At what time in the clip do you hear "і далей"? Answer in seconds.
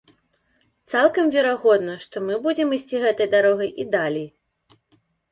3.83-4.25